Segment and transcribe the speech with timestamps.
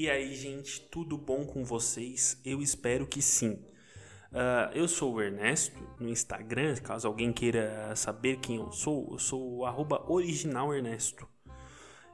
[0.00, 2.40] E aí, gente, tudo bom com vocês?
[2.42, 3.62] Eu espero que sim.
[4.32, 9.18] Uh, eu sou o Ernesto no Instagram, caso alguém queira saber quem eu sou, eu
[9.18, 11.28] sou o originalernesto.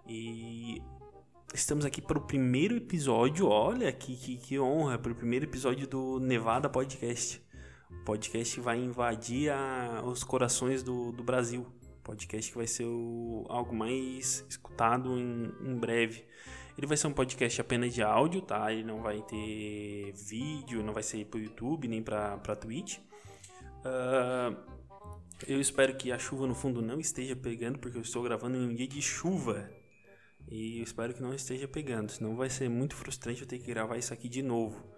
[0.05, 0.83] E
[1.55, 5.87] estamos aqui para o primeiro episódio, olha que, que, que honra, para o primeiro episódio
[5.87, 7.41] do Nevada Podcast.
[7.89, 11.65] O podcast vai invadir a, os corações do, do Brasil.
[12.03, 16.25] Podcast que vai ser o, algo mais escutado em, em breve.
[16.77, 18.71] Ele vai ser um podcast apenas de áudio, tá?
[18.73, 22.99] Ele não vai ter vídeo, não vai ser pro YouTube nem pra, pra Twitch.
[23.85, 24.57] Uh,
[25.47, 28.69] eu espero que a chuva no fundo não esteja pegando, porque eu estou gravando em
[28.69, 29.71] um dia de chuva.
[30.49, 33.67] E eu espero que não esteja pegando, senão vai ser muito frustrante eu ter que
[33.67, 34.95] gravar isso aqui de novo.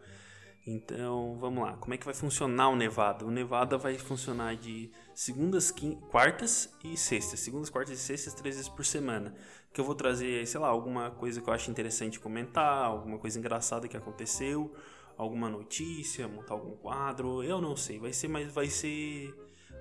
[0.66, 1.78] Então, vamos lá.
[1.78, 3.24] Como é que vai funcionar o Nevada?
[3.24, 5.72] O Nevada vai funcionar de segundas,
[6.10, 7.40] quartas e sextas.
[7.40, 9.34] Segundas, quartas e sextas, três vezes por semana.
[9.72, 13.38] Que eu vou trazer, sei lá, alguma coisa que eu acho interessante comentar, alguma coisa
[13.38, 14.74] engraçada que aconteceu,
[15.16, 17.98] alguma notícia, montar algum quadro, eu não sei.
[17.98, 19.34] Vai ser, mas vai ser,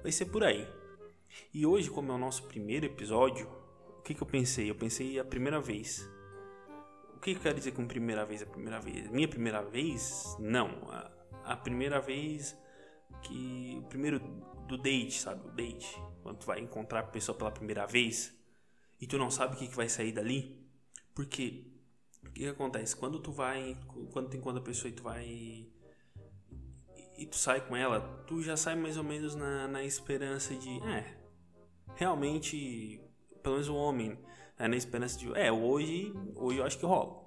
[0.03, 0.67] vai ser por aí.
[1.53, 3.47] E hoje, como é o nosso primeiro episódio,
[3.99, 4.69] o que, que eu pensei?
[4.69, 6.07] Eu pensei a primeira vez
[7.17, 8.43] o que eu quero dizer com primeira vez?
[8.43, 9.09] A primeira vez?
[9.09, 10.35] Minha primeira vez?
[10.37, 10.69] Não.
[10.91, 11.11] A,
[11.43, 12.55] a primeira vez
[13.23, 13.75] que.
[13.79, 14.19] O primeiro
[14.67, 15.47] do date, sabe?
[15.47, 15.99] O date.
[16.21, 18.37] Quando tu vai encontrar a pessoa pela primeira vez
[18.99, 20.57] e tu não sabe o que, que vai sair dali.
[21.13, 21.71] Porque.
[22.23, 22.95] O que, que acontece?
[22.95, 23.77] Quando tu vai.
[24.11, 25.67] Quando tu encontra a pessoa e tu vai.
[27.17, 30.79] E tu sai com ela, tu já sai mais ou menos na, na esperança de.
[30.83, 31.17] É.
[31.95, 33.01] Realmente.
[33.41, 34.17] Pelo menos o homem
[34.59, 37.23] é na esperança de, é, hoje, hoje eu acho que rola.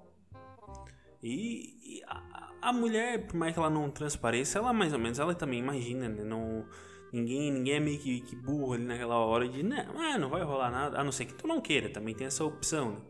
[1.22, 5.18] E, e a, a, mulher, por mais que ela não transpareça, ela mais ou menos,
[5.18, 6.24] ela também imagina, né?
[6.24, 6.66] Não,
[7.12, 10.42] ninguém, ninguém é meio que, que burro ali naquela hora de, né, ah, não vai
[10.42, 13.00] rolar nada, a não ser que tu não queira, também tem essa opção, né?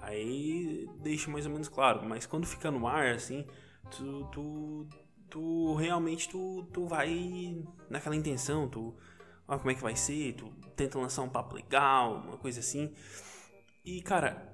[0.00, 3.46] Aí deixa mais ou menos claro, mas quando fica no ar, assim,
[3.90, 4.88] tu, tu,
[5.28, 8.96] tu realmente tu, tu vai naquela intenção, tu,
[9.46, 12.94] ó, como é que vai ser, tu tenta lançar um papo legal, uma coisa assim.
[13.84, 14.52] E cara,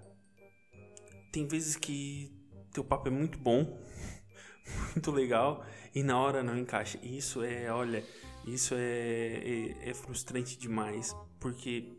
[1.33, 2.33] tem vezes que
[2.73, 3.79] teu papo é muito bom,
[4.95, 5.65] muito legal,
[5.95, 6.99] e na hora não encaixa.
[7.03, 8.05] Isso é, olha,
[8.47, 11.93] isso é, é, é frustrante demais, porque,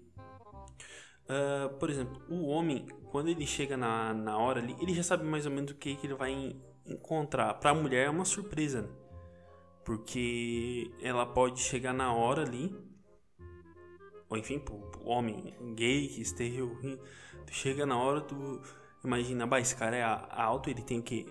[1.24, 5.26] uh, por exemplo, o homem, quando ele chega na, na hora ali, ele já sabe
[5.26, 7.54] mais ou menos o que, que ele vai encontrar.
[7.56, 8.90] Para a mulher é uma surpresa, né?
[9.84, 12.76] porque ela pode chegar na hora ali
[14.30, 16.62] ou enfim, pro, homem gay que esteja
[17.46, 18.62] tu chega na hora, tu
[19.04, 21.28] imagina, bah, esse cara é alto, ele tem que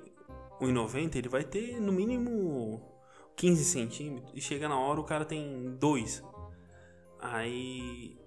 [0.61, 2.94] 1,90, ele vai ter no mínimo
[3.37, 6.23] 15 centímetros, e chega na hora o cara tem 2.
[7.21, 8.19] Aí,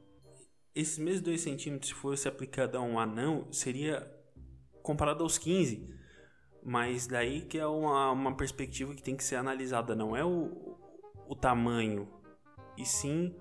[0.75, 4.11] esses mesmos 2 centímetros, se fosse aplicado a um anão, seria
[4.81, 5.95] comparado aos 15.
[6.63, 10.77] Mas daí que é uma, uma perspectiva que tem que ser analisada, não é o,
[11.27, 12.09] o tamanho,
[12.77, 13.33] e sim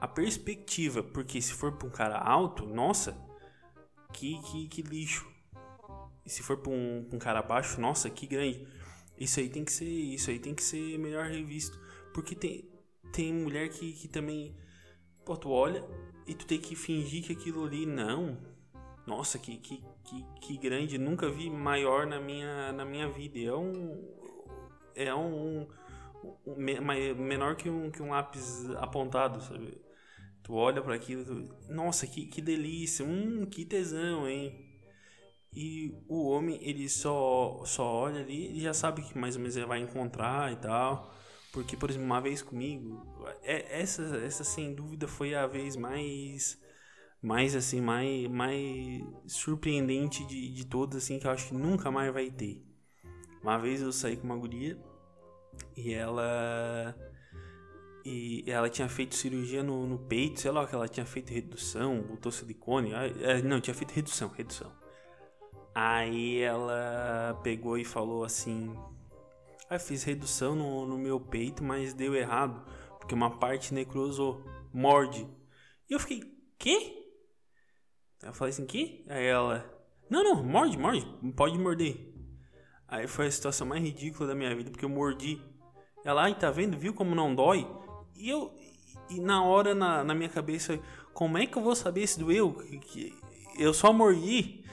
[0.00, 3.16] a perspectiva, porque se for para um cara alto, nossa,
[4.12, 5.28] que, que, que lixo.
[6.24, 8.66] E se for para um, um, cara baixo, nossa, que grande.
[9.18, 11.78] Isso aí tem que ser, isso aí tem que ser melhor revisto,
[12.14, 12.68] porque tem
[13.12, 14.54] tem mulher que, que também
[15.24, 15.84] pô, tu olha
[16.26, 18.38] e tu tem que fingir que aquilo ali não.
[19.06, 23.38] Nossa, que, que, que, que grande, nunca vi maior na minha na minha vida.
[23.38, 24.18] É um
[24.94, 25.62] é um,
[26.46, 29.80] um, um menor que um, que um lápis apontado, sabe?
[30.42, 31.72] Tu olha para aquilo, tu...
[31.72, 34.67] nossa, que, que delícia, hum, que tesão, hein?
[35.52, 39.56] E o homem, ele só, só olha ali e já sabe que mais ou menos
[39.56, 41.12] ele vai encontrar e tal.
[41.52, 43.04] Porque, por exemplo, uma vez comigo,
[43.42, 46.60] é, essa, essa sem dúvida foi a vez mais,
[47.22, 52.12] mais assim, mais, mais surpreendente de, de todas, assim, que eu acho que nunca mais
[52.12, 52.62] vai ter.
[53.42, 54.78] Uma vez eu saí com uma guria
[55.76, 56.94] e ela
[58.04, 62.02] e ela tinha feito cirurgia no, no peito, sei lá, que ela tinha feito redução,
[62.02, 62.92] botou silicone.
[62.92, 64.72] É, não, tinha feito redução, redução.
[65.80, 68.76] Aí ela pegou e falou assim:
[69.70, 74.44] Ah, fiz redução no, no meu peito, mas deu errado, porque uma parte necrosou,
[74.74, 75.24] morde.
[75.88, 76.20] E eu fiquei:
[76.58, 77.06] Quê?
[78.20, 79.06] Eu falei assim: Que?
[79.08, 79.64] Aí ela:
[80.10, 82.12] Não, não, morde, morde, pode morder.
[82.88, 85.40] Aí foi a situação mais ridícula da minha vida, porque eu mordi.
[86.04, 86.76] Ela, ai, tá vendo?
[86.76, 87.64] Viu como não dói?
[88.16, 88.52] E eu.
[89.08, 90.76] E na hora, na, na minha cabeça,
[91.14, 92.52] como é que eu vou saber se doeu?
[92.52, 93.14] Que,
[93.56, 94.66] eu só morri.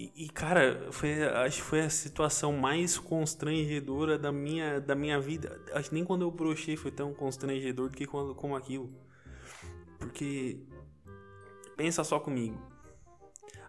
[0.00, 5.60] E, cara, foi, acho que foi a situação mais constrangedora da minha, da minha vida.
[5.72, 8.94] Acho que nem quando eu brochei foi tão constrangedor do que quando, como aquilo.
[9.98, 10.64] Porque.
[11.76, 12.56] Pensa só comigo.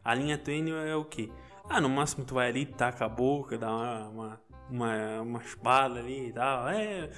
[0.04, 1.32] A linha tênue é o que?
[1.68, 6.00] Ah, no máximo tu vai ali, taca a boca, dá uma, uma, uma, uma espada
[6.00, 6.70] ali e tal.
[6.70, 7.10] É.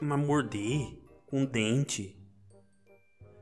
[0.00, 0.96] Uma morder
[1.26, 2.16] com um dente.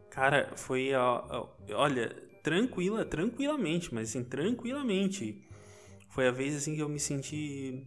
[0.09, 0.95] Cara, foi.
[0.95, 5.47] Ó, olha, tranquila, tranquilamente, mas assim, tranquilamente.
[6.09, 7.87] Foi a vez assim que eu me senti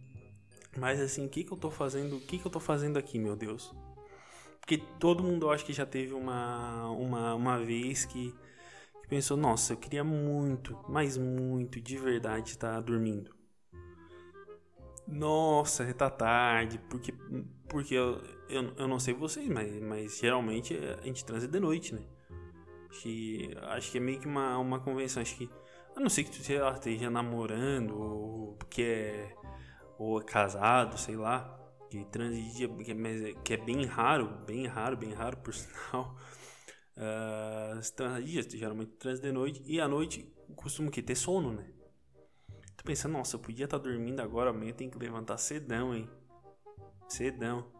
[0.78, 2.16] mais assim, o que que eu tô fazendo?
[2.16, 3.72] O que que eu tô fazendo aqui, meu Deus?
[4.60, 8.34] Porque todo mundo acho que já teve uma, uma, uma vez que,
[9.02, 13.30] que pensou, nossa, eu queria muito, mas muito, de verdade, estar tá dormindo.
[15.06, 17.12] Nossa, tá tarde, porque,
[17.68, 21.94] porque eu, eu, eu não sei vocês, mas, mas geralmente a gente transa de noite,
[21.94, 22.00] né?
[23.00, 25.50] Que, acho que é meio que uma, uma convenção, acho que,
[25.96, 29.36] a não ser que tu esteja namorando, ou que é,
[29.98, 31.58] ou é casado, sei lá,
[31.90, 36.16] que transidia, que é, que é bem raro, bem raro, bem raro por sinal.
[36.96, 41.72] Uh, transidias, geralmente trans de noite, e à noite costumo que ter sono, né?
[42.76, 46.08] Tu pensa, nossa, eu podia estar tá dormindo agora, amanhã tem que levantar cedão, hein?
[47.08, 47.73] Cedão.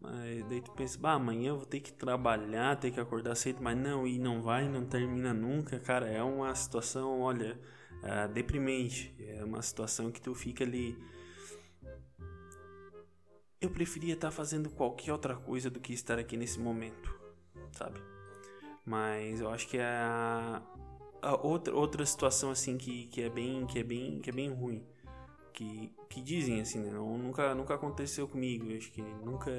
[0.00, 3.62] Mas daí tu pensa, bah, amanhã eu vou ter que trabalhar, ter que acordar cedo,
[3.62, 6.08] mas não, e não vai, não termina nunca, cara.
[6.08, 7.60] É uma situação, olha,
[8.02, 9.14] uh, deprimente.
[9.20, 10.96] É uma situação que tu fica ali
[13.60, 17.14] eu preferia estar fazendo qualquer outra coisa do que estar aqui nesse momento,
[17.72, 18.00] sabe?
[18.84, 20.62] Mas eu acho que é a,
[21.20, 24.50] a outra, outra situação assim que, que é bem que é bem que é bem
[24.50, 24.82] ruim,
[25.52, 26.90] que, que dizem assim, né?
[26.90, 29.50] Não, nunca nunca aconteceu comigo, eu acho que nunca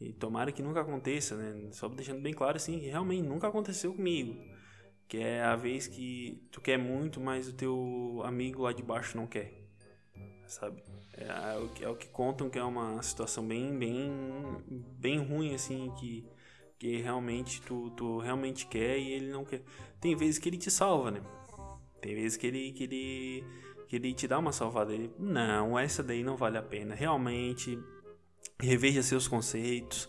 [0.00, 1.68] e tomara que nunca aconteça, né?
[1.72, 4.34] Só deixando bem claro assim, que realmente nunca aconteceu comigo.
[5.06, 9.16] Que é a vez que tu quer muito, mas o teu amigo lá de baixo
[9.16, 9.52] não quer.
[10.46, 10.82] Sabe?
[11.12, 14.10] É, é, o que, é contam que é uma situação bem, bem,
[14.98, 16.26] bem ruim, assim, que,
[16.78, 19.62] que realmente tu, tu realmente quer e ele não quer.
[20.00, 21.20] Tem vezes que ele te salva, né?
[22.00, 23.44] Tem vezes que ele, que ele,
[23.90, 24.94] que ele te dá uma salvada.
[24.94, 26.94] Ele, não, essa daí não vale a pena.
[26.94, 27.76] Realmente,
[28.60, 30.08] reveja seus conceitos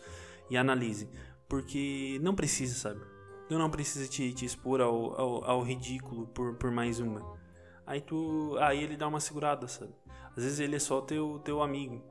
[0.51, 1.09] e analise.
[1.49, 3.01] Porque não precisa, sabe?
[3.49, 7.35] Tu não precisa te, te expor ao, ao, ao ridículo por, por mais uma.
[7.83, 8.55] Aí tu.
[8.59, 9.95] Aí ele dá uma segurada, sabe?
[10.37, 12.03] Às vezes ele é só teu, teu amigo.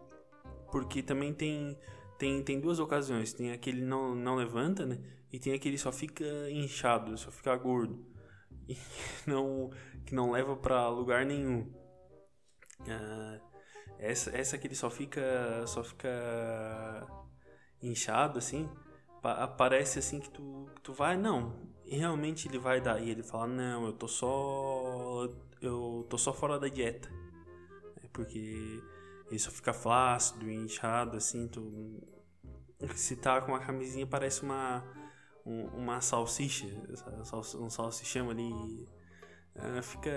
[0.73, 1.79] Porque também tem,
[2.19, 3.33] tem, tem duas ocasiões.
[3.33, 4.99] Tem aquele não, não levanta, né?
[5.33, 8.10] E tem aquele só fica inchado, só fica gordo.
[8.69, 8.77] E
[9.27, 9.71] não,
[10.05, 11.73] que não leva para lugar nenhum.
[12.89, 13.41] Ah,
[13.99, 17.07] essa, essa que ele só fica, só fica
[17.83, 18.69] inchado, assim.
[19.59, 23.01] Parece assim que tu, que tu vai, não, realmente ele vai dar.
[23.03, 25.29] E ele fala, não, eu tô só.
[25.61, 27.21] Eu tô só fora da dieta
[28.13, 28.83] porque
[29.29, 32.03] ele só fica flácido, inchado, assim, tu...
[32.95, 34.83] Se tá com uma camisinha parece uma,
[35.45, 36.67] um, uma salsicha,
[37.59, 38.53] um salsichão ali,
[39.57, 40.11] uh, fica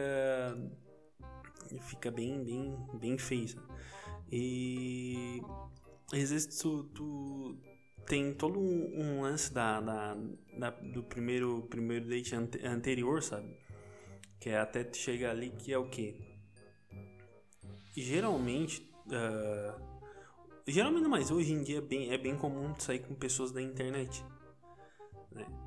[1.82, 3.62] fica bem, bem, bem feio?
[4.32, 5.42] E
[6.12, 7.58] às vezes tu, tu
[8.08, 10.18] tem todo um, um lance da, da,
[10.58, 13.58] da, do primeiro, primeiro date ante, anterior, sabe?
[14.40, 16.34] Que é até tu chegar ali que é o quê?
[17.96, 18.92] geralmente.
[19.06, 19.94] Uh,
[20.68, 24.24] geralmente mas hoje em dia é bem, é bem comum sair com pessoas da internet.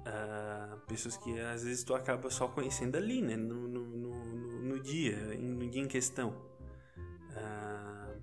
[0.06, 3.34] Uh, pessoas que às vezes tu acaba só conhecendo ali, né?
[3.34, 6.30] No, no, no, no dia, no dia em questão.
[7.32, 8.22] Uh,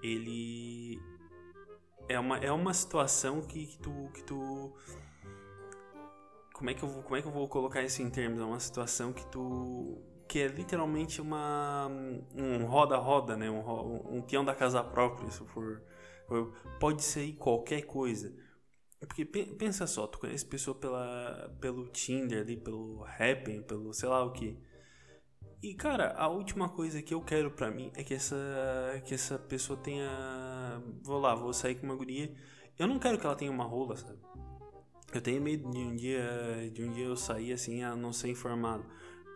[0.00, 1.00] ele
[2.08, 4.72] é uma, é uma situação que, que, tu, que tu
[6.52, 8.40] como é que eu vou, como é que eu vou colocar isso em termos?
[8.40, 11.88] É uma situação que tu que é literalmente uma
[12.36, 13.50] um roda-roda, né?
[13.50, 15.82] Um, um peão da casa própria, se for,
[16.78, 18.32] pode ser qualquer coisa.
[19.00, 24.24] Porque pensa só, tu conhece pessoa pela, pelo Tinder ali, pelo Happn, pelo sei lá
[24.24, 24.58] o que.
[25.62, 28.36] E cara, a última coisa que eu quero pra mim é que essa,
[29.04, 30.82] que essa pessoa tenha.
[31.02, 32.32] Vou lá, vou sair com uma guria.
[32.78, 34.18] Eu não quero que ela tenha uma rola, sabe?
[35.12, 38.28] Eu tenho medo de um dia, de um dia eu sair assim, a não ser
[38.28, 38.84] informado.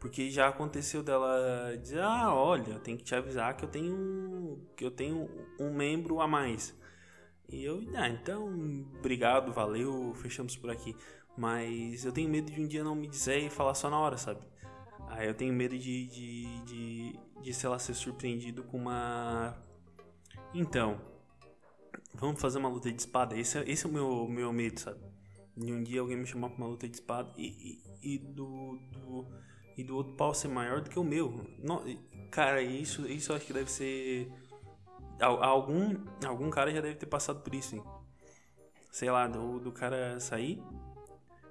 [0.01, 4.85] Porque já aconteceu dela dizer, ah, olha, tem que te avisar que eu tenho que
[4.85, 5.29] eu tenho
[5.59, 6.77] um membro a mais.
[7.49, 8.47] E eu, ah, então,
[8.99, 10.97] obrigado, valeu, fechamos por aqui.
[11.37, 14.17] Mas eu tenho medo de um dia não me dizer e falar só na hora,
[14.17, 14.41] sabe?
[15.09, 19.57] Aí eu tenho medo de, de, de, de sei lá, ser surpreendido com uma.
[20.55, 21.01] Então,
[22.15, 23.37] vamos fazer uma luta de espada?
[23.37, 25.01] Esse, é, esse é o meu, meu medo, sabe?
[25.57, 28.79] De um dia alguém me chamar pra uma luta de espada e, e, e do,
[28.91, 29.27] do
[29.77, 31.45] e do outro pau ser maior do que o meu.
[31.59, 31.83] Não,
[32.31, 34.31] cara, isso, isso eu acho que deve ser.
[35.23, 37.85] Algum, algum cara já deve ter passado por isso, hein?
[38.91, 40.61] Sei lá, do, do cara sair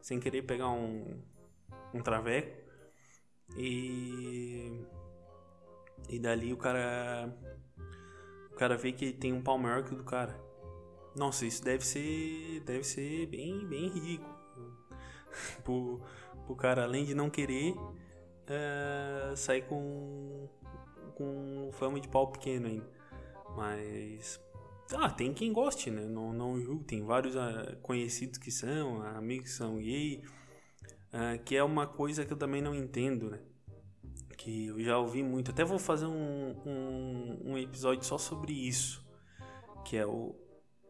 [0.02, 1.22] sem querer pegar um,
[1.94, 2.52] um traveco
[3.56, 4.86] E.
[6.10, 7.34] E dali o cara.
[8.52, 10.38] O cara vê que tem um pau maior que o do cara.
[11.16, 12.62] Nossa, isso deve ser.
[12.62, 14.36] Deve ser bem, bem ridículo.
[15.64, 16.02] pro,
[16.46, 20.50] pro cara, além de não querer, uh, sair com.
[21.16, 23.01] com fama de pau pequeno ainda.
[23.56, 24.40] Mas.
[24.94, 26.06] Ah, tem quem goste, né?
[26.06, 26.84] Não, não julgo.
[26.84, 30.24] Tem vários uh, conhecidos que são, amigos que são gay.
[31.14, 33.40] Uh, que é uma coisa que eu também não entendo, né?
[34.38, 35.52] Que eu já ouvi muito.
[35.52, 39.06] Até vou fazer um, um, um episódio só sobre isso.
[39.86, 40.36] Que é o.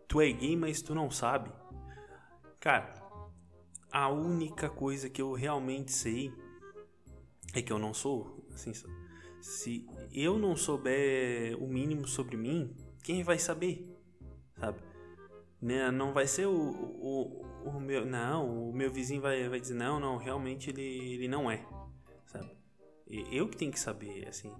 [0.07, 1.51] Tu é gay, mas tu não sabe.
[2.59, 2.93] Cara,
[3.91, 6.33] a única coisa que eu realmente sei
[7.53, 8.47] é que eu não sou.
[8.53, 8.71] Assim,
[9.41, 13.87] se eu não souber o mínimo sobre mim, quem vai saber?
[14.59, 14.79] Sabe?
[15.61, 15.91] Né?
[15.91, 18.05] Não vai ser o, o, o meu.
[18.05, 21.65] Não, o meu vizinho vai, vai dizer, não, não, realmente ele, ele não é.
[22.27, 22.51] Sabe?
[23.07, 24.51] Eu que tenho que saber, assim.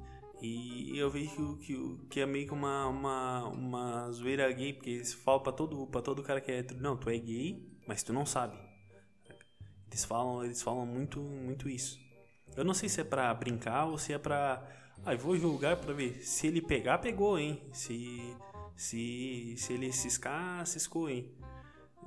[0.41, 1.75] E eu vejo que,
[2.09, 6.01] que é meio que uma, uma, uma zoeira gay, porque eles falam pra todo, pra
[6.01, 8.57] todo cara que é hétero, não, tu é gay, mas tu não sabe.
[9.88, 12.00] Eles falam, eles falam muito, muito isso.
[12.55, 14.63] Eu não sei se é pra brincar ou se é pra.
[15.05, 16.24] Ah, eu vou julgar pra ver.
[16.24, 17.62] Se ele pegar, pegou, hein?
[17.72, 18.36] Se,
[18.75, 21.34] se, se ele ciscar, ciscou, hein?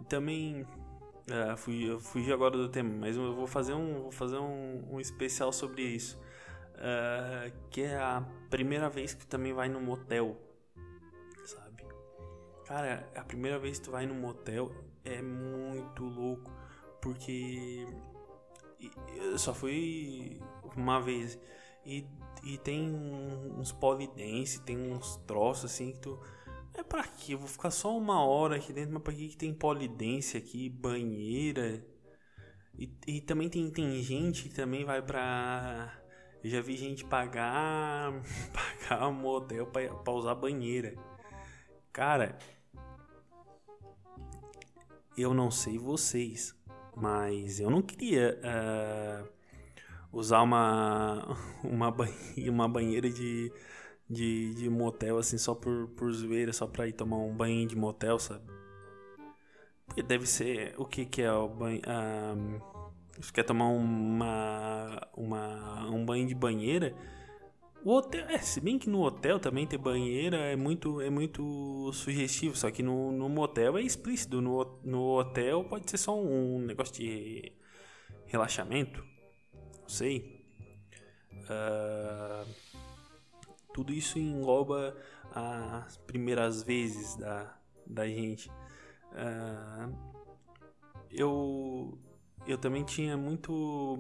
[0.08, 0.62] Também.
[0.62, 4.94] Uh, fui, eu fugi agora do tema, mas eu vou fazer um, vou fazer um,
[4.94, 6.20] um especial sobre isso.
[6.74, 10.36] Uh, que é a primeira vez que tu também vai no motel,
[11.46, 11.86] sabe?
[12.66, 14.70] Cara, a primeira vez que tu vai no motel
[15.04, 16.52] é muito louco
[17.00, 17.86] porque
[19.16, 20.40] eu só fui
[20.76, 21.38] uma vez
[21.84, 22.06] e,
[22.42, 26.18] e tem uns polidense, tem uns troços assim que tu.
[26.74, 27.34] É pra quê?
[27.34, 30.68] Eu vou ficar só uma hora aqui dentro, mas pra que, que tem polidense aqui,
[30.68, 31.84] banheira?
[32.76, 35.92] E, e também tem, tem gente que também vai pra.
[36.42, 38.12] Eu já vi gente pagar.
[38.88, 40.94] pagar um motel pra, pra usar banheira.
[41.92, 42.38] Cara.
[45.16, 46.56] Eu não sei vocês,
[46.96, 49.28] mas eu não queria uh,
[50.12, 53.52] usar uma, uma, banheira, uma banheira de,
[54.08, 57.76] de, de motel assim só por, por zoeira, só pra ir tomar um banho de
[57.76, 58.44] motel, sabe?
[59.86, 60.74] Porque deve ser.
[60.78, 61.80] O que, que é o banho.
[61.80, 62.74] Uh,
[63.16, 66.94] você quer tomar uma, uma, um banho de banheira?
[67.84, 71.92] O hotel, é, se bem que no hotel também ter banheira é muito, é muito
[71.92, 74.40] sugestivo, só que no, no motel é explícito.
[74.40, 77.52] No, no hotel pode ser só um negócio de
[78.24, 79.04] relaxamento,
[79.82, 80.42] não sei.
[81.42, 82.48] Uh,
[83.74, 84.96] tudo isso engloba
[85.30, 87.54] as primeiras vezes da,
[87.86, 88.48] da gente.
[89.12, 89.94] Uh,
[91.10, 91.98] eu,
[92.46, 93.98] eu também tinha muito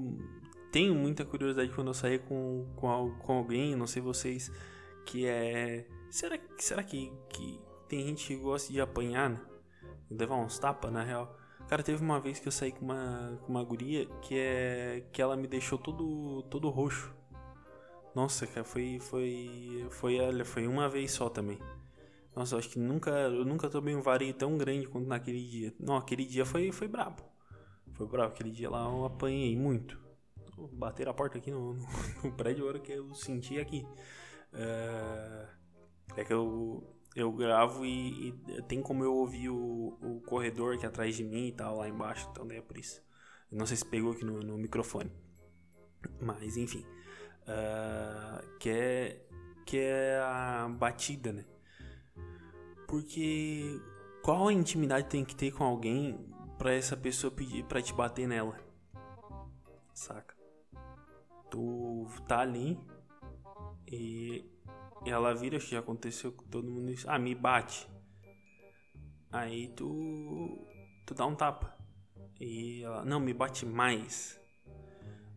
[0.74, 4.50] tenho muita curiosidade quando eu sair com, com, com alguém, não sei vocês,
[5.06, 5.86] que é.
[6.10, 9.40] Será, será que, que tem gente que gosta de apanhar, né?
[10.10, 11.38] Levar uns tapas, na real.
[11.68, 15.06] Cara, teve uma vez que eu saí com uma, com uma guria que é.
[15.12, 17.14] que ela me deixou todo, todo roxo.
[18.12, 18.98] Nossa, cara, foi.
[18.98, 19.86] Foi.
[19.90, 21.60] Foi, foi uma vez só também.
[22.34, 25.72] Nossa, eu acho que nunca, eu nunca tomei um vareio tão grande quanto naquele dia.
[25.78, 27.22] Não, aquele dia foi, foi brabo.
[27.92, 28.32] Foi brabo.
[28.32, 30.02] Aquele dia lá eu apanhei muito
[30.72, 31.86] bater a porta aqui no, no,
[32.24, 33.86] no prédio, a hora que eu senti aqui.
[34.52, 35.48] É,
[36.16, 36.82] é que eu,
[37.14, 41.48] eu gravo e, e, tem como eu ouvir o, o corredor aqui atrás de mim
[41.48, 43.02] e tal, lá embaixo, então é por isso.
[43.50, 45.12] Não sei se pegou aqui no, no microfone.
[46.20, 46.84] Mas enfim.
[47.42, 49.26] Uh, que, é,
[49.66, 51.44] que é a batida, né?
[52.88, 53.80] Porque
[54.22, 56.18] qual a intimidade tem que ter com alguém
[56.58, 58.58] para essa pessoa pedir para te bater nela?
[59.92, 60.33] Saca?
[61.54, 62.76] Tu tá ali
[63.86, 64.44] e
[65.06, 67.08] ela vira, já aconteceu com todo mundo isso.
[67.08, 67.88] Ah, me bate.
[69.30, 70.66] Aí tu
[71.06, 71.76] tu dá um tapa.
[72.40, 74.40] E ela, não, me bate mais.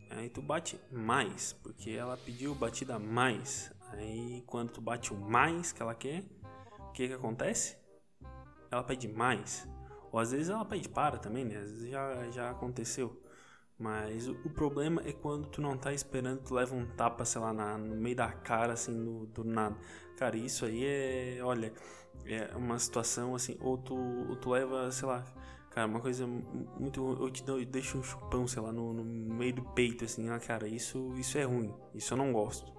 [0.10, 3.72] Aí tu bate mais, porque ela pediu batida mais.
[3.92, 6.24] Aí quando tu bate o mais que ela quer,
[6.80, 7.78] o que que acontece?
[8.72, 9.70] Ela pede mais.
[10.12, 11.58] Ou às vezes ela pede para também, né?
[11.58, 13.22] Às vezes já, já aconteceu.
[13.80, 17.54] Mas o, problema é quando tu não tá esperando, tu leva um tapa, sei lá,
[17.54, 19.78] na, no meio da cara, assim, do nada.
[20.18, 21.72] Cara, isso aí é, olha,
[22.26, 25.24] é uma situação assim, ou tu, ou tu leva, sei lá,
[25.70, 27.18] cara, uma coisa muito.
[27.22, 30.40] Eu te dou, deixo um chupão, sei lá, no, no meio do peito, assim, ah,
[30.40, 32.72] cara, isso, isso é ruim, isso eu não gosto.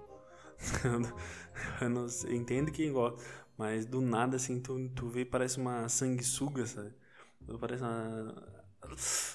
[1.80, 3.22] eu, não, eu entendo quem gosta,
[3.56, 6.92] mas do nada, assim, tu, tu vê, parece uma sanguessuga, sabe?
[7.60, 8.57] Parece uma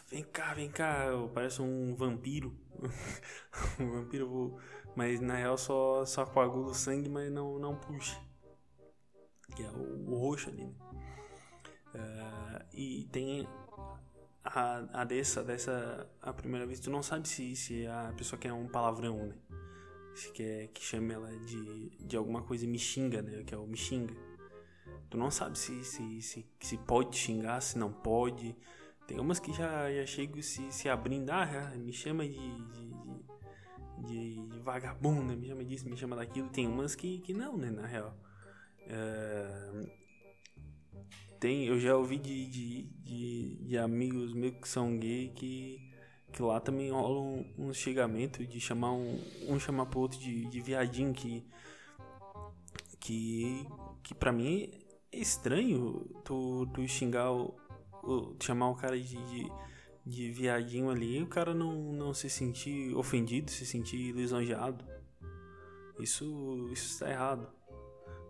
[0.10, 2.56] Vem cá, vem cá, parece um vampiro.
[3.80, 4.58] um vampiro,
[4.96, 8.20] mas na real só, só coagula o sangue, mas não, não puxa.
[9.56, 10.74] Que é o, o roxo ali, né?
[11.96, 13.48] Uh, e tem
[14.44, 18.52] a, a dessa, dessa a primeira vez, tu não sabe se, se a pessoa quer
[18.52, 19.36] um palavrão, né?
[20.16, 23.44] Se quer que chame ela de, de alguma coisa me xinga, né?
[23.44, 24.16] Que é o me xinga.
[25.10, 28.56] Tu não sabe se, se, se, se pode xingar, se não pode.
[29.14, 32.94] Tem umas que já, já chegam se, se abrindo, ah, me chama de, de,
[34.08, 36.50] de, de vagabunda, me chama disso, me chama daquilo.
[36.50, 38.18] Tem umas que, que não, né, na real.
[38.88, 39.72] É,
[41.40, 45.80] tem, eu já ouvi de, de, de, de, amigos meus que são gay que,
[46.32, 50.48] que lá também rola um, um xingamento de chamar um, um chamar pro outro de,
[50.48, 51.46] de viadinho que,
[53.00, 53.64] que,
[54.02, 54.72] que pra mim
[55.12, 57.30] é estranho tu, tu xingar
[58.42, 59.52] chamar o cara de, de,
[60.06, 64.86] de viadinho ali e o cara não, não se sentir ofendido, se sentir lisonjeado.
[66.00, 67.48] Isso, isso está errado.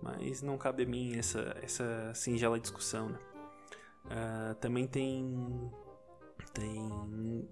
[0.01, 3.19] Mas não cabe a mim essa, essa singela discussão, né?
[4.05, 5.71] Uh, também tem
[6.53, 7.49] tem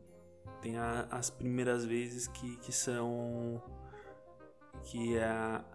[0.62, 3.64] tem a, as primeiras vezes que, que são
[4.84, 5.66] que é a,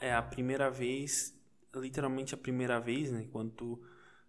[0.00, 1.38] é a primeira vez
[1.74, 3.82] literalmente a primeira vez né quando tu,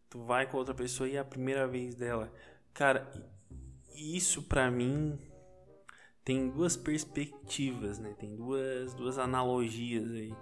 [0.09, 2.31] tu vai com outra pessoa e é a primeira vez dela
[2.73, 3.11] cara
[3.95, 5.19] isso para mim
[6.23, 10.33] tem duas perspectivas né tem duas duas analogias aí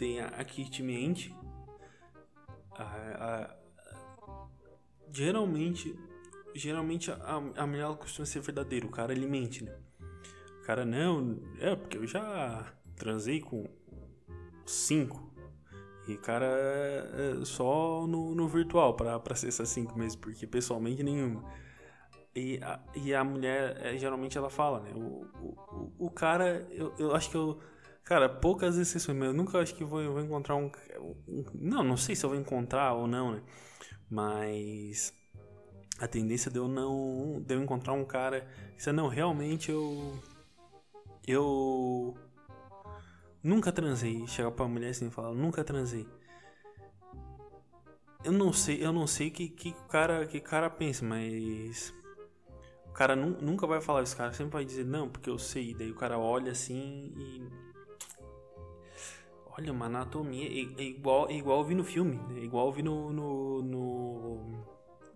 [0.00, 1.36] tem a, a Kit mente.
[2.70, 3.56] A, a,
[5.12, 5.94] geralmente,
[6.54, 8.86] geralmente a, a mulher costuma ser verdadeira.
[8.86, 9.78] O cara ele mente, né?
[10.62, 13.68] O cara não, é porque eu já transei com
[14.64, 15.29] cinco.
[16.12, 21.44] E cara, é só no, no virtual pra ser essas cinco mesmo, porque pessoalmente nenhuma.
[22.34, 24.92] E a, e a mulher, é, geralmente ela fala, né?
[24.94, 27.60] O, o, o cara, eu, eu acho que eu
[28.10, 30.68] Cara, poucas exceções, mas eu nunca acho que vou, vou encontrar um,
[31.28, 33.42] um, Não, não sei se eu vou encontrar ou não, né?
[34.10, 35.14] Mas.
[36.00, 37.40] A tendência de eu não.
[37.40, 38.48] de eu encontrar um cara.
[38.76, 40.18] Que não, realmente eu.
[41.24, 42.16] Eu.
[43.42, 44.26] Nunca transei.
[44.26, 46.06] Chegar pra mulher assim e falar, nunca transei.
[48.22, 51.94] Eu não sei, eu não sei que, que cara, que cara pensa, mas.
[52.86, 55.74] O cara nu, nunca vai falar isso, cara sempre vai dizer, não, porque eu sei.
[55.74, 57.48] Daí o cara olha assim e
[59.60, 63.12] Olha, uma anatomia é, é igual, é igual vi no filme, é igual vi no,
[63.12, 64.66] no, no,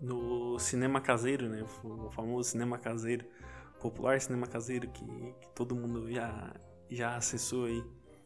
[0.01, 1.65] no, cinema caseiro, né?
[1.83, 3.25] O famoso cinema caseiro,
[3.81, 5.05] popular cinema caseiro que,
[5.41, 6.53] que todo mundo já,
[6.91, 7.83] já acessou aí.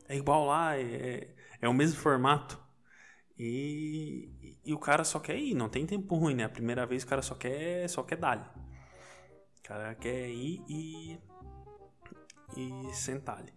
[0.08, 1.28] É igual lá, é,
[1.60, 2.58] é o mesmo formato.
[3.38, 6.44] E, e o cara só quer ir, não tem tempo ruim, né?
[6.44, 8.52] A primeira vez o cara só quer, só quer dar.
[9.58, 11.18] O cara quer ir e,
[12.56, 13.52] e sentar ali.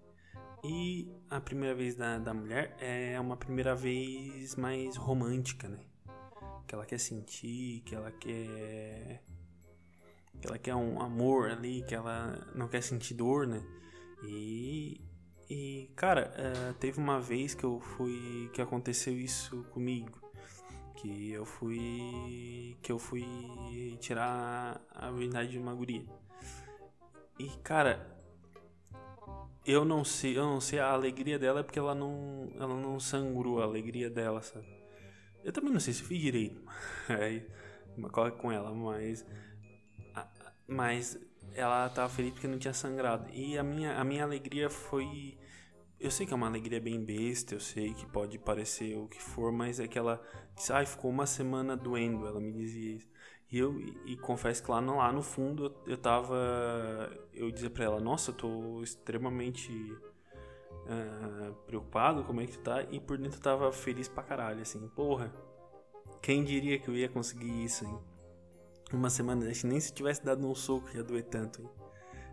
[0.63, 5.79] E a primeira vez da, da mulher é uma primeira vez mais romântica, né?
[6.67, 9.23] Que ela quer sentir, que ela quer.
[10.39, 13.63] Que ela quer um amor ali, que ela não quer sentir dor, né?
[14.23, 15.01] E.
[15.53, 18.49] E, cara, uh, teve uma vez que eu fui.
[18.53, 20.17] que aconteceu isso comigo.
[20.95, 22.77] Que eu fui.
[22.81, 23.27] que eu fui
[23.99, 26.05] tirar a virgindade de uma guria.
[27.37, 28.17] E, cara,
[29.65, 32.97] eu não sei, eu não sei a alegria dela é porque ela não, ela não
[32.97, 34.65] sangrou a alegria dela, sabe?
[35.43, 36.61] Eu também não sei se fiz direito,
[37.09, 37.45] aí,
[38.37, 39.25] com ela, mas
[40.65, 41.19] mas
[41.53, 43.29] ela tava feliz porque não tinha sangrado.
[43.33, 45.37] E a minha, a minha alegria foi
[46.01, 49.21] eu sei que é uma alegria bem besta, eu sei que pode parecer o que
[49.21, 50.19] for, mas é que ela
[50.55, 53.07] disse, ai, ficou uma semana doendo, ela me dizia isso.
[53.51, 56.35] E eu e, e confesso que lá no, lá no fundo eu, eu tava.
[57.33, 62.81] Eu dizia pra ela, nossa, eu tô extremamente uh, preocupado, como é que tu tá?
[62.83, 65.31] E por dentro eu tava feliz pra caralho, assim, porra.
[66.21, 67.99] Quem diria que eu ia conseguir isso, hein?
[68.91, 71.69] Uma semana, nem se tivesse dado um soco ia doer tanto, hein?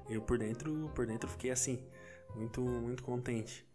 [0.08, 1.84] Eu por dentro, por dentro fiquei assim,
[2.34, 3.66] muito, muito contente.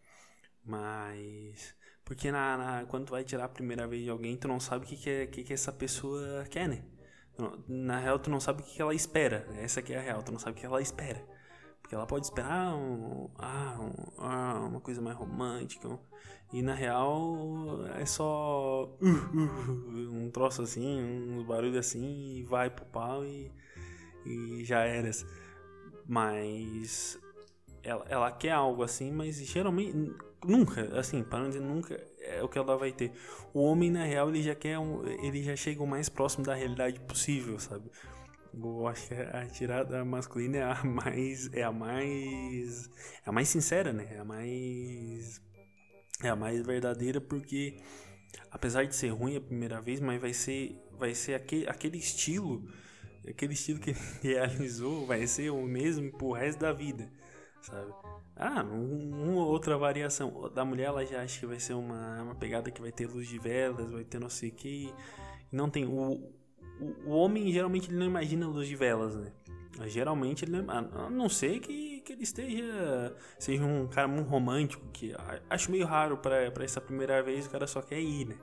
[0.65, 1.75] Mas.
[2.05, 4.85] Porque na, na, quando tu vai tirar a primeira vez de alguém, tu não sabe
[4.85, 6.83] o que, que, é, que, que essa pessoa quer, né?
[7.67, 9.47] Na real, tu não sabe o que ela espera.
[9.57, 11.23] Essa aqui é a real, tu não sabe o que ela espera.
[11.81, 15.99] Porque ela pode esperar um, ah, um, ah, uma coisa mais romântica.
[16.51, 22.69] E na real é só uh, uh, um troço assim, uns barulhos assim, e vai
[22.69, 23.51] pro pau e,
[24.25, 25.09] e já era.
[26.07, 27.19] Mas
[27.83, 29.93] ela, ela quer algo assim, mas geralmente
[30.45, 33.11] nunca, assim, para não dizer nunca, é o que ela vai ter.
[33.53, 36.53] O homem na real ele já quer um, ele já chega o mais próximo da
[36.53, 37.89] realidade possível, sabe?
[38.53, 42.89] Eu acho que a tirada masculina é a mais é a mais
[43.25, 44.07] é a mais sincera, né?
[44.11, 45.41] É a mais
[46.21, 47.77] é a mais verdadeira porque
[48.51, 52.63] apesar de ser ruim a primeira vez, mas vai ser vai ser aquele, aquele estilo,
[53.27, 57.11] aquele estilo que ele realizou vai ser o mesmo pro resto da vida,
[57.63, 57.93] sabe?
[58.35, 60.49] Ah, um, uma outra variação.
[60.53, 63.27] Da mulher ela já acha que vai ser uma, uma pegada que vai ter luz
[63.27, 64.93] de velas, vai ter não sei o que.
[65.51, 65.85] Não tem.
[65.85, 66.31] O,
[66.79, 69.31] o, o, homem geralmente ele não imagina luz de velas, né?
[69.85, 70.69] Geralmente ele não.
[70.69, 73.15] A não ser que, que ele esteja.
[73.39, 75.13] Seja um cara muito romântico, que
[75.49, 78.37] acho meio raro para essa primeira vez o cara só quer ir, né?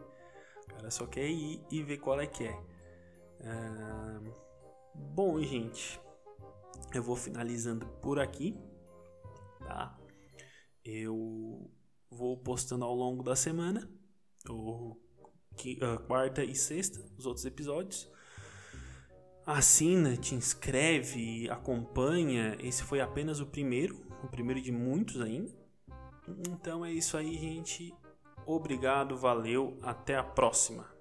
[0.65, 2.61] O cara só quer ir e ver qual é que é.
[3.45, 4.21] Ah,
[4.95, 6.01] bom, gente.
[6.95, 8.57] Eu vou finalizando por aqui
[9.71, 9.97] tá?
[10.85, 11.71] Eu
[12.11, 13.89] vou postando ao longo da semana,
[14.49, 14.97] uh,
[16.07, 18.11] quarta e sexta, os outros episódios.
[19.47, 22.57] Assina, te inscreve, acompanha.
[22.61, 25.53] Esse foi apenas o primeiro, o primeiro de muitos ainda.
[26.49, 27.95] Então é isso aí, gente.
[28.47, 31.00] Obrigado, valeu, até a próxima.